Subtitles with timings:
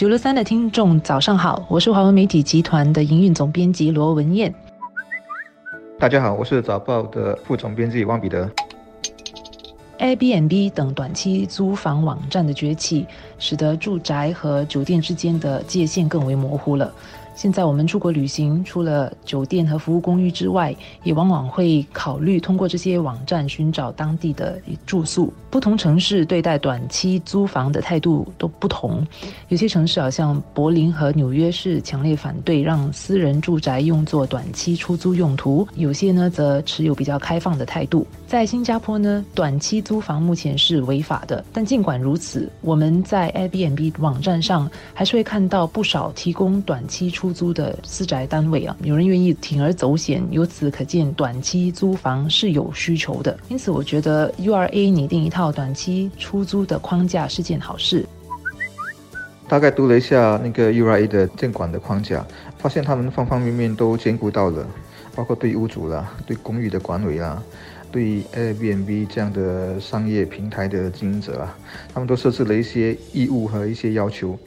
[0.00, 4.50] 九六三的听众早上好，我是华文媒体集团的营运总编辑罗文燕。
[5.98, 8.50] 大家好，我是早报的副总编辑汪彼得。
[9.98, 13.06] Airbnb 等短期租房网站的崛起，
[13.38, 16.90] 使得住宅和酒店之间的界限更为模糊了。
[17.34, 25.32] 现在我们出国旅行，除了酒店和服务公寓之外，也往往会考虑通过这些网站寻找当地的住宿。
[25.48, 29.06] 不同城市对待短期租房的态度都不同。
[29.48, 38.06] 有些城市，好像柏林和纽约，是强烈反对让私人住宅用作短期出租用途；有些呢，则持有比较开放的态度。
[38.26, 41.42] 在新加坡呢，短期租房目前是违法的。
[41.52, 47.19] 但尽管如此，我们在 Airbnb 网站上还是会看到不少提供短期出。
[47.20, 53.38] 出租的私宅单位啊，有人愿意铤而走险，由此可见短期租房是有需求的。
[53.50, 58.06] 因此，我觉得 URA 拟定一套短期出租的框架是件好事。
[59.46, 64.66] 大概读了一下那个 URA 的监管的框架，发现他们方方面面都兼顾到了，
[65.14, 67.42] 包括对屋主啦、对公寓的管理啦、
[67.92, 71.58] 对 Airbnb 这样的商业平台的经营者啊，
[71.92, 74.38] 他们都设置了一些义务和一些要求。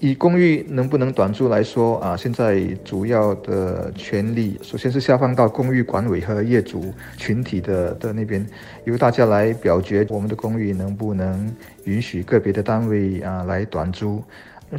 [0.00, 8.46] 以公寓能不能短租来说啊，现在主要的权利首先是下放到公寓管委和业主群体的的那边，
[8.84, 11.52] 由大家来表决我们的公寓能不能
[11.84, 14.22] 允许个别的单位啊来短租。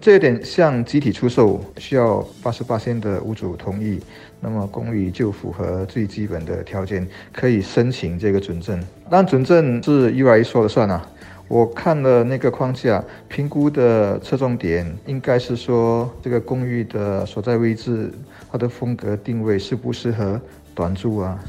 [0.00, 3.98] 这点像集体出售，需要八十八仙的屋主同意，
[4.38, 8.78] 那么公寓就符合最基本的条件，可以申请这个准证。
[9.10, 11.04] 但准证是 URA 说了算啊。
[11.48, 18.12] 我看了那个框架评估的侧重点，应该是说这个公寓的所在位置，
[18.52, 20.38] 它的风格定位适不适合
[20.74, 21.42] 短租啊？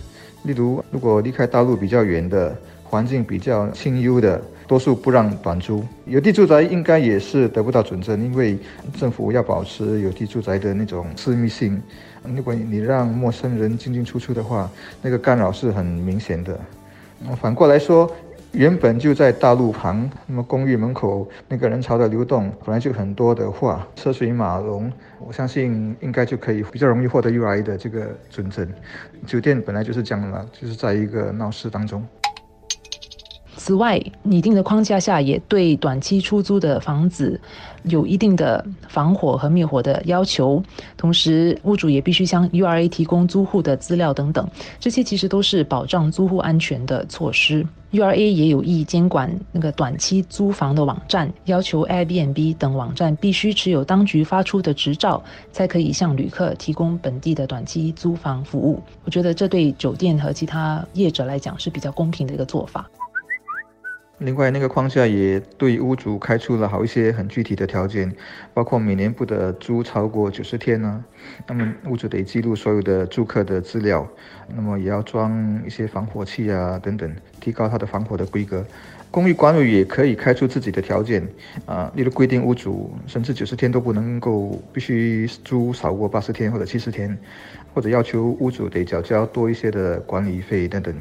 [0.43, 2.55] 例如，如果离开大陆比较远的，
[2.85, 5.83] 环境比较清幽的，多数不让短租。
[6.05, 8.57] 有地住宅应该也是得不到准证，因为
[8.97, 11.79] 政府要保持有地住宅的那种私密性。
[12.23, 14.71] 如果你让陌生人进进出出的话，
[15.01, 16.57] 那个干扰是很明显的。
[17.41, 18.09] 反过来说。
[18.51, 28.67] 原本就在大路旁，那么公寓门口那个人潮的流动本来就很多的话，车水马龙，我相信应该就可以比较容易获得 UI 的这个准证。
[29.25, 32.03] 酒店本来就是这样的，就是在一个闹市当中。
[33.59, 37.39] 此外，拟定的框架下也对短期出租的房子
[37.83, 40.63] 有一定的防火和灭火的要求，
[40.95, 44.49] 同时屋主也必须向 URA 提供租户的资料等等，
[44.79, 47.67] 这些其实都是保障租户安全的措施。
[47.91, 55.21] URA 也有意监管那个短期租房的网站，要求 Airbnb 等网站必须持有当局发出的执照，
[55.51, 58.81] 才可以向旅客提供本地的短期租房服务。
[59.03, 62.89] 我觉得这对酒店和其他业者来讲是比较公平的一个做法。
[64.19, 68.13] 另外，那个框架也对屋主开出了好一些很具体的条件，
[68.53, 71.03] 包括每年不得租超过九十天呢。
[71.47, 74.05] 那么屋主得记录所有的住客的资料，
[74.53, 78.65] 那么也要装一些防火器啊等等，提高它的防火的规格。
[79.09, 81.25] 公寓管理也可以开出自己的条件
[81.65, 87.17] 啊，例如规定屋主甚至九十天都不能够必须租少过八十天或者七十天，
[87.73, 90.93] 或者要求屋主得缴交多一些的管理费等等。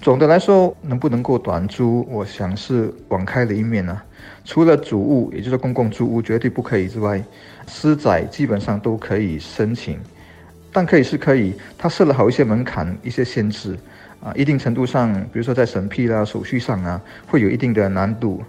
[0.00, 4.00] 总的来说，能不能够短租，我想是网开了一面呢。
[4.44, 7.22] 除了主屋，也就是公共租屋绝对不可以之外，
[7.66, 9.98] 私宅基本上都可以申请。
[10.70, 13.78] 但可以是可以，它设了好一些门槛、一些限制
[14.20, 18.42] 啊，一定程度上，比如说在审批啦、手续上啊，会有一定的难度。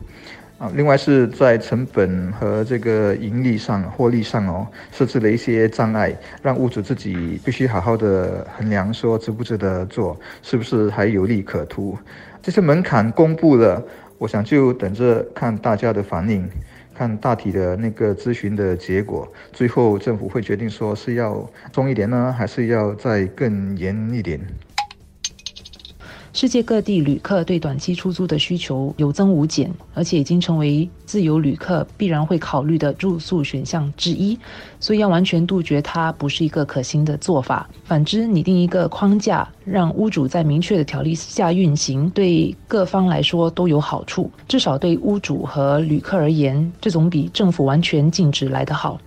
[0.57, 11.97] 啊，另外是在成本和这个盈利上、获利上哦，设置了一些障碍，让屋主自己必须好好的衡量，说值不值得做，是不是还有利可图。
[12.41, 13.83] 这些门槛公布了，
[14.17, 16.47] 我想就等着看大家的反应，
[16.93, 24.39] 看大体的那个咨询的结果，最后政府会决定说是要松一点呢，还是要再更严一点。
[26.35, 34.37] 世界各地旅客对短期出租的需求有增无减，而且已经成为自由旅客必然会考虑的住宿选项之一。
[34.77, 37.69] 所以要完全杜绝它，不是一个可行的做法。
[37.85, 44.29] 反之，拟定一个框架，让屋主在明确的条例下运行，对各方来说都有好处。
[44.45, 48.99] 至少对屋主和旅客而言，这总比政府完全禁止来得好。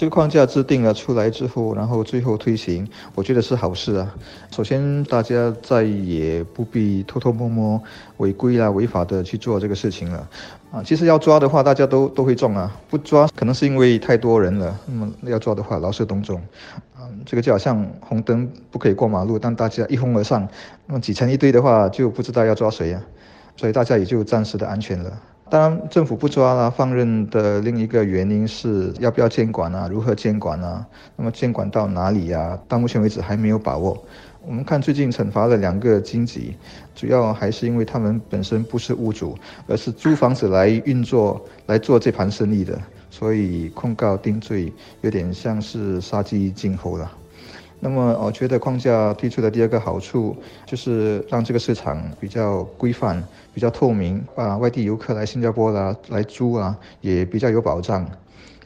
[0.00, 4.14] 这个框架制定了出来之后，然后最后推行，我觉得是好事啊。
[4.50, 7.78] 首先，大家再也不必偷偷摸摸
[8.16, 10.26] 违规啊、违法的去做这个事情了
[10.72, 10.82] 啊。
[10.82, 12.74] 其实要抓的话，大家都都会中啊。
[12.88, 14.74] 不抓，可能是因为太多人了。
[14.86, 16.40] 那么要抓的话，劳师动众
[16.96, 17.04] 啊。
[17.26, 20.48] 这个就好像红灯不可以过马路，但大家一哄而上，
[20.86, 23.02] 那么挤成一堆的话，就不知道要抓谁啊。
[23.54, 25.12] 所以大家也就暂时的安全了。
[25.50, 29.88] 当然，政府不抓啦，放任的另一个原因是要不要监管啊？
[29.90, 30.86] 如何监管啊？
[31.16, 32.56] 那么监管到哪里呀？
[32.68, 34.00] 到目前为止还没有把握。
[34.46, 36.54] 我们看最近惩罚了两个经济，
[36.94, 39.36] 主要还是因为他们本身不是屋主，
[39.66, 42.80] 而是租房子来运作、来做这盘生意的，
[43.10, 47.10] 所以控告定罪有点像是杀鸡儆猴了。
[47.82, 50.36] 那么，我觉得框架推出的第二个好处
[50.66, 53.22] 就是让这个市场比较规范、
[53.54, 58.06] 比较透明啊，外地游客来新加坡啦来租啊，也比较有保障。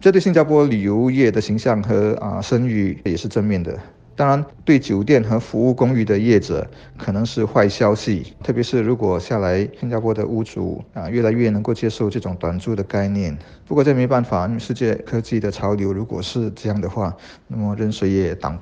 [0.01, 3.79] 这对新加坡旅游业的形象和啊声誉也是正面的。
[4.17, 6.69] 当然，对酒店和服务公寓的业者
[6.99, 13.37] 可能是坏消息，特别是如果下来新加坡的屋主啊越来越能够接受这种短租的概念。
[13.67, 18.53] 不过这没办法，世界科技的潮流如果是这样的话，那么任谁也挡。